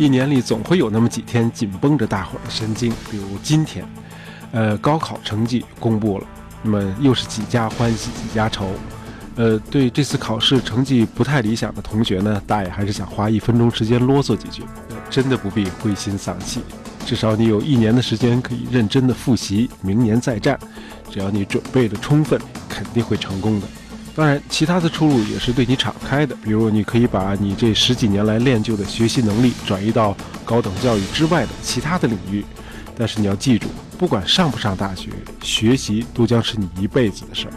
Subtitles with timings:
[0.00, 3.86] 一年里总会有那么几天紧绷着大伙儿的神经，比如今天，
[4.50, 6.26] 呃，高考成绩公布了，
[6.62, 8.70] 那么又是几家欢喜几家愁。
[9.36, 14.62] 呃，对这次考试成绩不太理想的同学呢，大爷还是想花一分钟时间啰嗦几句，
[15.10, 16.62] 真的不必灰心丧气，
[17.04, 20.58] 至少你有一年的时间可以认真的复习，明年再战。
[21.10, 22.40] 只要你准备的充分，
[22.70, 23.66] 肯定会成功的。
[24.14, 26.36] 当然，其他的出路也是对你敞开的。
[26.42, 32.44] 比如，你可以把你这十几年来练就的学习能力转移到高等教育之外的其他的领域。
[32.98, 35.10] 但是你要记住，不管上不上大学，
[35.42, 37.52] 学习都将是你一辈子的事儿。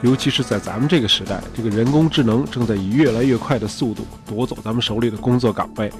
[0.00, 5.92] 尤其是在咱们这个时代，这个人工智能正在以越来越快的速度夺走咱们手里的工作岗位，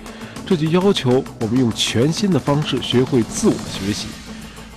[0.47, 4.07] 这就要求我们用全新的方式学会自我学习，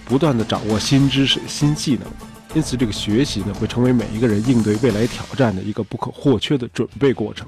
[0.04, 2.33] 不断的掌握新知识、新技能。
[2.56, 7.48] 因此，这个学习呢，会成为每一个人应对未来挑战的一个不可或缺的准备过程，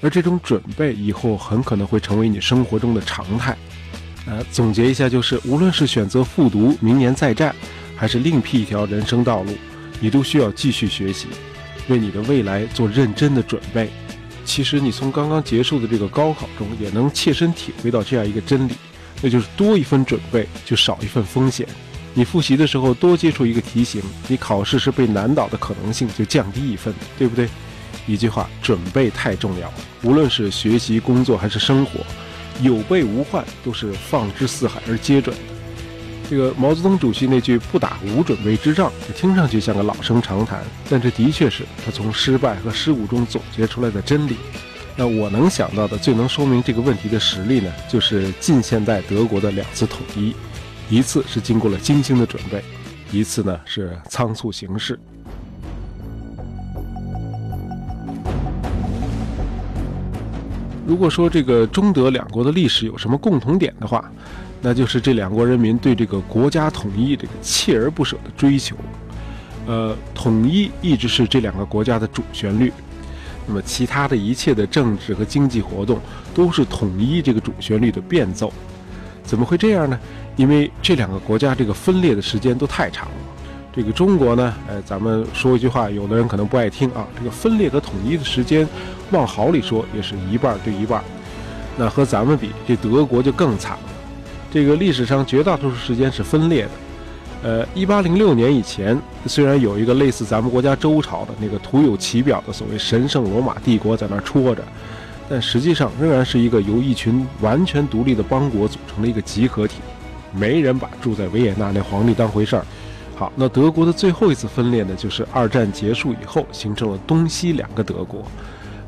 [0.00, 3.56] 而这种准备以后很可能会成为你生活中的常态。
[4.26, 7.54] 呃，总结一下，就是无论是选择复读、明年再战，
[7.94, 9.52] 还是另辟一条人生道路，
[10.00, 11.26] 你都需要继续学习，
[11.88, 13.90] 为你的未来做认真的准备。
[14.46, 18.72] 其实，你从刚刚结束的这个高考中，也能切身体会到这样一个真理，
[19.20, 21.68] 那就是多一份准备，就少一份风险。
[22.14, 27.48] 你复习的时候多接触一个题型，你考试时被难倒的可能性就降低一分，对不对？
[28.06, 29.72] 一句话，准备太重要。
[30.02, 32.00] 无论是学习、工作还是生活，
[32.60, 35.42] 有备无患都是放之四海而皆准的。
[36.30, 44.36] 这个毛泽东主席那句“不打无准备之仗”，听上去像个老生常谈，但这的确是他从失败和失误中总结出来的真理。
[44.96, 50.34] 那我能想到的最能说明这个问题的实例呢，就是近现代德国的两次统一。
[50.90, 52.62] 一次是经过了精心的准备，
[53.12, 54.98] 一次呢是仓促行事。
[60.86, 64.10] 如果说这个中德两国的历史有什么共同点的话，
[64.62, 68.74] 那就是这两国人民对这个国家统一这个锲而不舍的追求。
[69.66, 72.72] 呃，统一一直是这两个国家的主旋律，
[73.46, 76.00] 那么其他的一切的政治和经济活动
[76.34, 78.50] 都是统一这个主旋律的变奏。
[79.22, 80.00] 怎么会这样呢？
[80.38, 83.14] 因为这两个国家这个分裂的时间都太长了，
[83.74, 87.04] 这个中国呢，呃，咱们说一句话，有的人可能不爱听啊。
[87.18, 88.66] 这个分裂和统一的时间，
[89.10, 91.02] 往好里说也是一半对一半。
[91.76, 93.82] 那和咱们比，这德国就更惨了。
[94.48, 96.70] 这个历史上绝大多数时间是分裂的。
[97.42, 104.62] 呃，一八零六年以前，虽然有一个类似咱们国家周朝的那个徒有其表的所谓神圣罗马帝国在那儿戳着，
[105.28, 109.76] 但实际上仍然是一个由一群完全独立的邦国组成的一个集合体。
[110.32, 112.64] 没人把住在维也纳那皇帝当回事儿。
[113.14, 118.24] 好，那德国的最后一次分裂呢，就是二战结束以后形成了东西两个德国。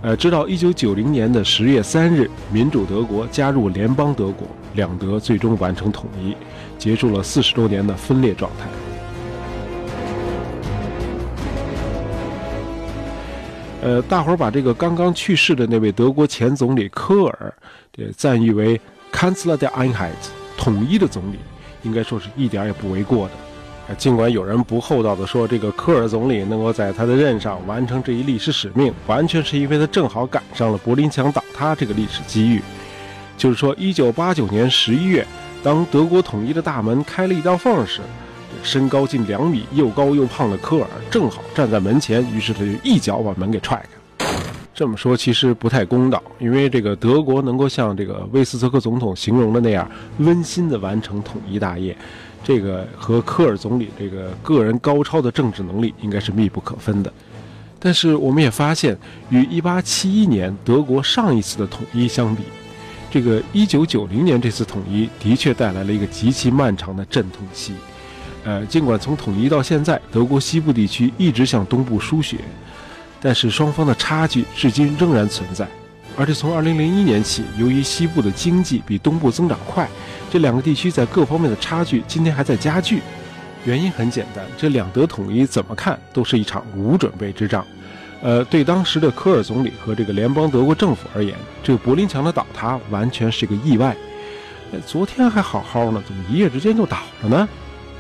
[0.03, 6.35] 呃，直到一九九零年的十月三日，民主德国加入联邦德国，两德最终完成统一，
[6.79, 8.69] 结束了四十多年的分裂状态。
[13.83, 17.53] 呃，大伙儿把这个刚刚去世的那位德国前总理科尔，
[17.93, 18.81] 这赞誉为
[19.13, 20.40] “Kanzler der Einheit”。
[20.61, 21.39] 统一的总理，
[21.83, 23.95] 应该说是一点也不为过的。
[23.97, 32.61] 尽管有人不厚道的说，这个科尔总理能够在他的任上完成这一历史使命，完全是因为他正好赶上了柏林墙倒塌这个历史机遇。
[33.39, 35.27] 就是说，一九八九年十一月，
[35.63, 38.03] 当德国统一的大门开了一道缝时，
[38.63, 44.00] 身高近两米、又高又胖的科尔正好站在门前，于是他就一脚把门给踹开。
[44.73, 51.95] 这么说其实不太公道，因为这个德国能够像这个威斯特克总统形容的那样温馨地完成统一大业，
[52.43, 57.13] 这个和科尔总理这个个人高超的政治能力应该是密不可分的。
[57.79, 58.97] 但是我们也发现，
[59.29, 62.43] 与1871年德国上一次的统一相比，
[63.11, 67.75] 这个1990年这次统一的确带来了一个极其漫长的阵痛期。
[68.45, 72.39] 呃，尽管从统一到现在，德国西部地区一直向东部输血。
[73.21, 75.69] 但是双方的差距至今仍然存在，
[76.17, 79.89] 而且从2001年起，由于西部的经济比东部增长快，
[80.31, 83.03] 这两个地区在各方面的差距今天还在加剧。
[83.67, 87.63] 原因很简单，这两德统一怎么看都是一场无准备之仗。
[88.23, 93.95] 呃，对当时的科尔总理和这个联邦德国政府而言，这个柏林墙的倒塌完全是个意外。
[94.87, 97.49] 昨天还好好呢，怎么一夜之间就倒了呢？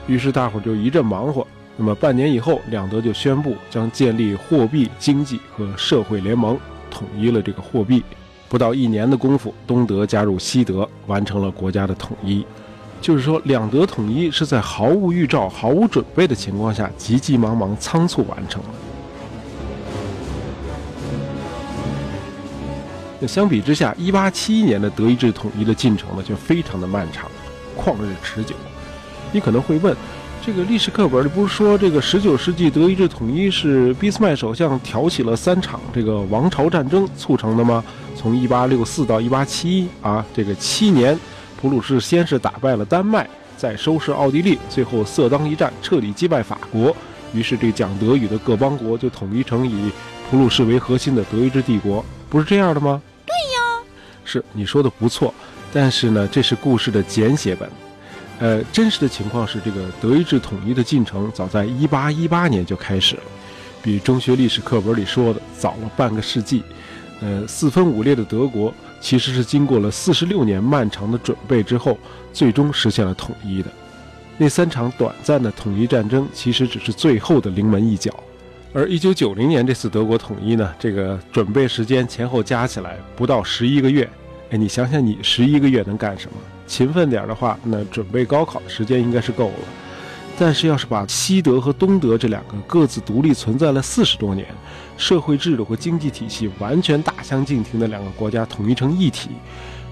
[0.06, 1.46] 于是大伙就一阵忙活。
[1.82, 6.58] 那么半年以后，两德就宣布将建立货币、经济和社会联盟，
[6.90, 8.04] 统一了这个货币。
[8.50, 12.44] 不到一年的功夫，东德加入西德，完成了国家的统一。
[13.00, 18.68] 就是说，两德统一是在毫无预兆、毫无准备的情况下，急急忙忙、仓促完成了。
[23.18, 27.30] 那相比之下，一八七一年的德意志统一的进程呢，就非常的漫长，
[27.74, 28.54] 旷日持久。
[29.32, 29.96] 你可能会问，
[30.44, 37.84] 这个历史课本里不是说这个十九世纪德意志统一是俾斯麦首相挑起了三场这个王朝战争促成的吗？
[38.16, 41.18] 从一八六四到一八七一啊，这个七年，
[41.60, 46.94] 普鲁士先是打败了丹麦，再收拾奥地利，最后色当一战彻底击败法国，
[47.34, 49.90] 于是这讲德语的各邦国就统一成以
[50.30, 53.00] 普鲁士为核心的德意志帝国，不是这样的吗？
[53.26, 53.86] 对呀
[54.24, 55.34] 是你说的不错，
[55.70, 57.68] 但是呢，这是故事的简写本。
[58.40, 63.22] 呃，真实的情况是，这个德意志统一的进程早在1818年就开始了，
[63.82, 66.62] 比中学历史课本里说的早了半个世纪。
[67.20, 71.98] 呃，四分五裂的德国其实是经过了46年漫长的准备之后，
[72.32, 73.70] 最终实现了统一的。
[74.38, 78.10] 那三场短暂的统一战争其实只是最后的临门一脚，
[78.72, 84.08] 而1990年这次德国统一呢，这个准备时间前后加起来不到十一个月。
[84.50, 86.36] 哎，你想想，你十一个月能干什么？
[86.66, 89.54] 勤奋点的话，那准备高考的时间应该是够了。
[90.36, 94.46] 但是，要是把西德和东德这两个各自独立存在了四十多年、
[94.96, 99.30] 社会制度和经济体系完全大相径庭的两个国家统一成一体，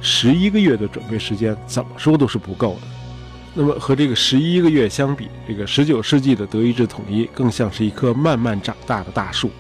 [0.01, 2.89] 十一个月的准备时间怎么说都是不够的。
[3.55, 9.51] 那么，和这个十一个月相比，这个十九世纪的德意志统一更像是一棵慢慢长大的大树。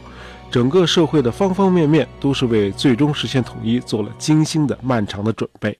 [0.50, 5.78] 整个社会的方方面面都是为最终实现统一做了精心的、漫长的准备。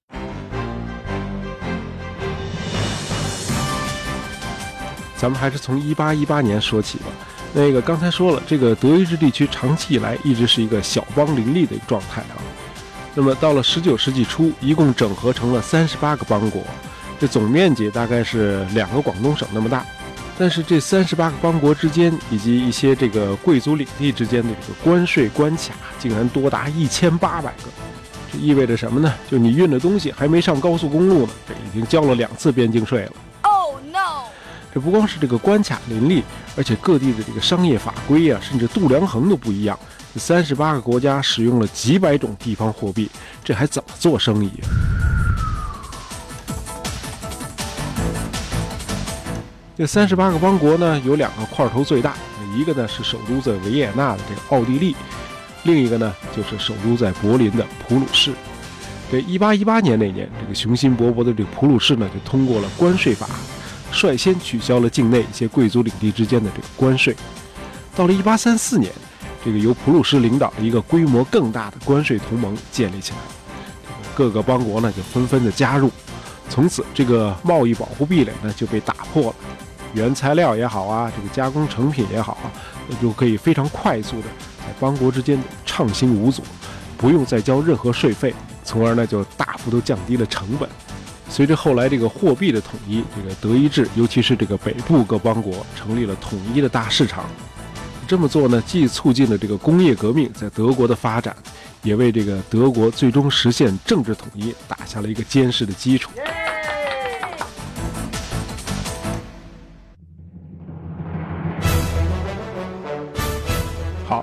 [5.17, 7.06] 咱们还是从一八一八年说起吧。
[7.55, 12.37] 那个刚才说了，这个德意志地区长期以来一直是一个小邦林立的一个状态啊。
[13.15, 16.62] 那么到了十九世纪初，一共整合成了三十八个邦国，
[17.19, 19.82] 这总面积大概是两个广东省那么大。
[20.38, 27.64] 但是这三十八个邦国之间，以及一些这个贵族领地之间的这个关税关卡，竟然多达一千八百个。
[28.32, 29.12] 这意味着什么呢？
[29.29, 33.12] 就你运的东西还没上高速公路呢，这已经交了两次边境税了。
[33.43, 34.29] Oh no！
[34.73, 36.23] 这不光是这个关卡林立，
[36.56, 39.76] 而且各地的这个商业法规啊，甚至度量衡都不一样。
[40.14, 43.11] 这三十八个国家使用了几百种地方货币，
[43.43, 44.52] 这还怎么做生意？
[49.79, 52.17] 这三十八个邦国呢，有两个块头最大，
[52.53, 54.97] 一个呢是首都在维也纳的这个奥地利，
[55.63, 58.33] 另一个呢就是首都在柏林的普鲁士。
[59.09, 63.29] 这一八一八年那年，这个雄心勃勃的这个普鲁士呢，就通过了关税法，
[63.93, 67.15] 率先取消了境内一些贵族领地之间的这个关税。
[67.95, 68.93] 到了一八三四年，
[69.45, 73.19] 这个由普鲁士领导的一个规模更大的关税同盟建立起来，
[74.17, 75.89] 各个邦国呢就纷纷的加入，
[76.49, 79.35] 从此这个贸易保护壁垒呢就被打破了。
[79.94, 82.52] 原材料也好啊，这个加工成品也好啊，
[82.88, 86.43] 那就可以非常快速的在邦国之间畅行无阻，
[86.96, 90.69] 不用再交任何税费，从而呢就大幅度降低了成本。
[91.31, 97.25] 随着后来这个货币的统一，这个德意志，尤其是这个北部各邦国，成立了统一的大市场。
[98.06, 101.37] 这么做呢，既促进了这个工业革命在德国的发展，
[101.82, 106.11] 也为这个德国最终实现政治统一打下了一个坚实的基础。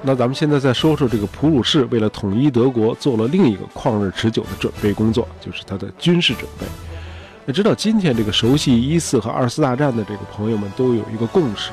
[0.08, 6.68] 那咱们现在再说说这个普鲁士为了统一德国做了另一个旷日持久的准备工作，就是他的军事准备。
[7.44, 11.72] 那直到今天，这个熟悉一四和二次大战的这个朋友们都有一个共识，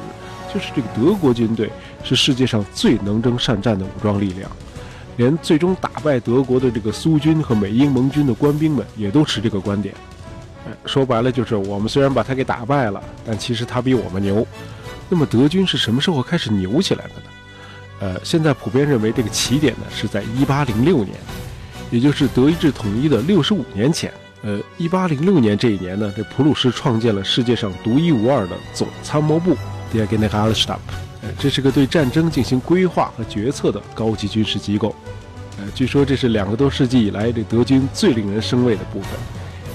[0.52, 1.70] 就是这个德国军队
[2.02, 4.50] 是世界上最能征善战的武装力量。
[5.18, 9.94] 连最终打败德国的这个苏军和美英盟军的官兵们也都持这个观点。
[10.66, 14.46] 哎，说白了就是我们虽然把他给打败了，但其实他比我们牛。
[15.10, 17.31] 那么德军是什么时候开始牛起来的呢？
[18.02, 21.10] 呃，现在普遍认为这个起点呢是在1806年，
[21.88, 24.12] 也就是德意志统一的65年前。
[24.42, 29.56] 呃，1806年这一年呢，这普鲁士创建了世界上独一无二的总参谋部
[29.94, 30.78] （Der Generalstab）。
[31.22, 34.92] 呃，这是个对战争进行规划和决策的高级军事机构。
[35.58, 39.10] 呃，据说这是两个多世纪以来这德军最令人生畏的部分，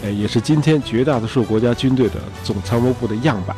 [0.03, 3.55] 呃，也是今天绝大多数国家军队的总参谋部的样板。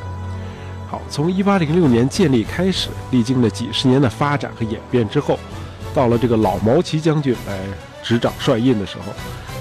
[0.90, 5.38] 好，从一八零六年建立开始，历经了几十年的发展和演变之后，
[5.94, 7.60] 到了这个老毛奇将军来
[8.02, 9.14] 执掌帅印的时候，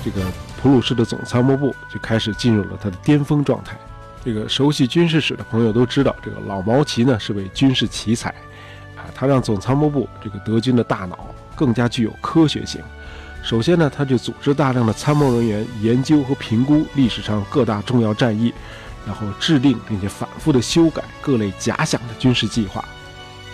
[0.03, 0.23] 这个
[0.63, 3.77] 普鲁士的总参谋部就开始进入了它的巅峰状态。
[4.25, 8.31] 这个熟悉军事史的朋友都知道，这个老毛奇呢是位军事奇才，
[8.97, 12.81] 啊，他让总参谋部这个德军的大脑更加具有科学性。
[13.43, 18.55] 首先呢，他就组织大量的参谋人员研究和评估历史上各大重要战役。
[19.07, 22.85] 然后制定并且反复的修改各类假想的军事计划，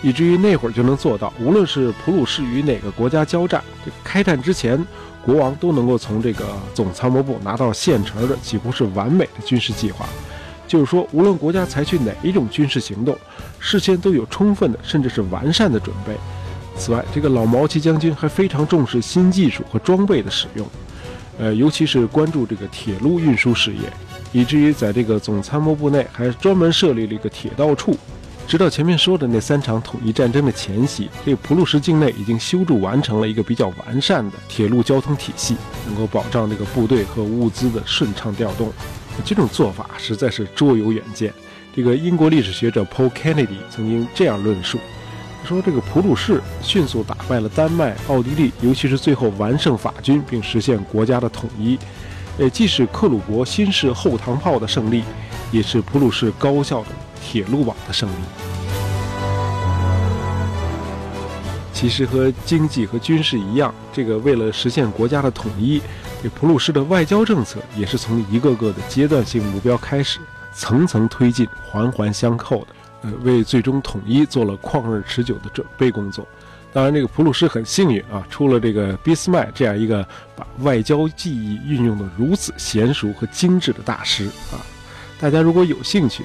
[0.01, 4.83] 以至于那会儿就能做到，无论是普鲁士与哪个国家交战，这开战之前，
[5.23, 10.05] 国王都能够从这个总参谋部拿到现成的几乎是完美的军事计划。
[10.67, 13.15] 就是说，无论国家采取哪一种军事行动，
[13.59, 16.13] 事先都有充分的甚至是完善的准备。
[16.75, 20.67] 此外，这个老毛奇将军还非常重视新技术和装备的使用，
[21.37, 23.81] 呃，尤其是关注这个铁路运输事业，
[24.31, 27.97] 以至于在这个总参谋部内还专门设立了一个铁道处。
[28.47, 38.71] 直到前面说的那三场统一战争的前夕，这个普鲁士境内已经修筑完成了一个比较完善的铁路交通体系，能够保障这个部队和物资的顺畅调动。
[39.23, 41.33] 这种做法实在是卓有远见。
[41.75, 44.77] 这个英国历史学者 Paul Kennedy 曾经这样论述：
[45.43, 51.79] 说这个普鲁士迅速打败了丹麦、奥地利，尤其是最后完胜法军，并实现国家的统一。
[52.37, 55.03] 呃，既是克虏伯新式后膛炮的胜利，
[55.51, 56.87] 也是普鲁士高效的。
[57.27, 58.13] 铁路网的胜利，
[61.73, 65.81] 其实和经济和军事一样，这个为了实现国家的统一，
[66.21, 70.19] 这普鲁士的外交政策也是从一个个的阶段性目标开始，
[70.53, 72.67] 层层推进，环环相扣的，
[73.01, 76.27] 呃，为最终统一做了旷日持久的准备工作。
[76.75, 80.05] 当然，这个普鲁士很幸运啊，出了这个俾斯麦这样一个
[80.35, 84.59] 把外交技艺运用的如此娴熟和精致的大师啊。
[85.17, 86.21] 大家如果有兴趣。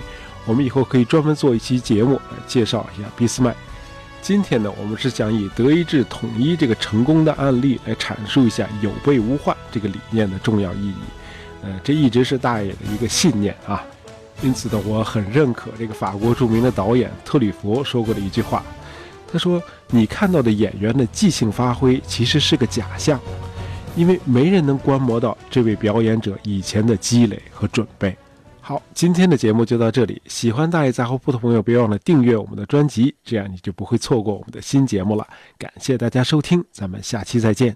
[0.46, 3.54] 我们以后可以专门做一期节目来介绍一下俾斯麦。
[4.22, 10.94] 今天呢，我们是想以德意志统一这个成功的案例来阐述一下有备无患这个理念的重要意义。
[11.62, 13.84] 呃，这一直是大爷的一个信念啊。
[14.40, 18.64] 因此呢，我很认可这个法国著名的导演特吕弗说过的一句话。
[19.32, 23.20] 他说：“你看到的演员的即兴发挥其实是个假象，
[23.96, 28.16] 因为没人能观摩到这位表演者以前的积累和准备。”
[28.62, 30.20] 好，今天的节目就到这里。
[30.26, 35.26] 喜欢大爷杂货铺的朋友，别忘了订阅我们的专辑，这样你就不会错过我们的新节目了。
[35.58, 37.68] 感谢大家收听，咱们下期再见。